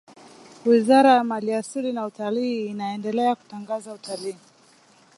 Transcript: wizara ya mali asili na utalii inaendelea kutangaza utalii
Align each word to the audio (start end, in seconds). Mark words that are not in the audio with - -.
wizara 0.65 1.09
ya 1.13 1.23
mali 1.23 1.53
asili 1.53 1.93
na 1.93 2.05
utalii 2.05 2.65
inaendelea 2.67 3.35
kutangaza 3.35 3.93
utalii 3.93 4.35